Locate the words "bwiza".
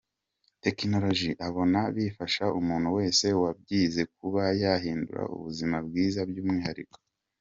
5.87-6.19